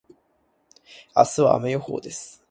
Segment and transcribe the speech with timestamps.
[1.15, 2.39] 明日は雨予報です。